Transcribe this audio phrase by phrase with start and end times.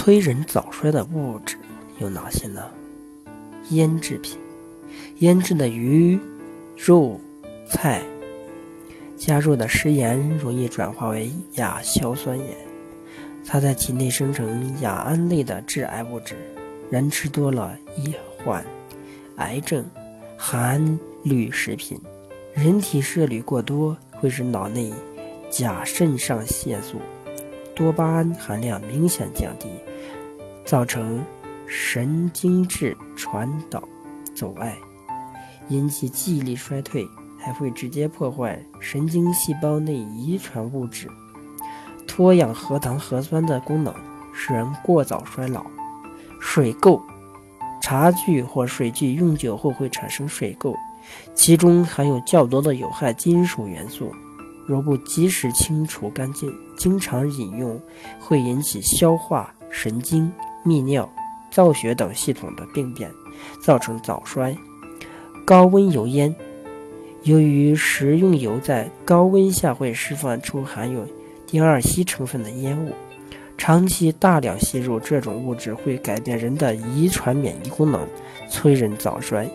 [0.00, 1.58] 催人早衰的物质
[1.98, 2.64] 有哪些呢？
[3.68, 4.38] 腌制品，
[5.18, 6.18] 腌制的鱼、
[6.74, 7.20] 肉、
[7.68, 8.00] 菜，
[9.18, 12.46] 加入的食盐容易转化为亚硝酸盐，
[13.46, 16.34] 它在体内生成亚胺类的致癌物质，
[16.90, 18.64] 人吃多了易患
[19.36, 19.84] 癌症。
[20.34, 22.00] 含铝食品，
[22.54, 24.90] 人体摄铝过多会使脑内
[25.50, 26.98] 甲肾上腺素、
[27.74, 29.68] 多巴胺含量明显降低。
[30.70, 31.20] 造成
[31.66, 33.82] 神经质传导
[34.36, 34.78] 阻碍，
[35.68, 41.08] 引起记忆力衰退，还会直接破坏神经细胞内遗传物质
[42.06, 43.92] 脱氧核糖核酸的功能，
[44.32, 45.66] 使人过早衰老。
[46.38, 47.02] 水垢，
[47.82, 50.76] 茶具或水具用久后会产生水垢，
[51.34, 54.14] 其中含有较多的有害金属元素，
[54.68, 57.82] 若不及时清除干净，经常饮用
[58.20, 60.32] 会引起消化、神经。
[60.64, 61.08] 泌尿、
[61.50, 63.10] 造血等系统的病变，
[63.62, 64.56] 造成早衰。
[65.44, 66.34] 高温油烟，
[67.22, 71.06] 由于食用油在高温下会释放出含有
[71.46, 72.92] 丁二烯成分的烟雾，
[73.58, 78.06] 长期大量吸入这种物质会改变人的遗传免疫功能，
[78.48, 79.50] 催人早衰。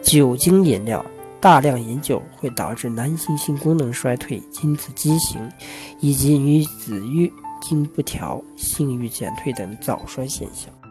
[0.00, 1.04] 酒精饮料，
[1.40, 5.50] 大量饮酒会导致男性性功能衰退、精子畸形，
[5.98, 7.32] 以及女子欲。
[7.62, 10.81] 经不调、性欲减退等早衰现象。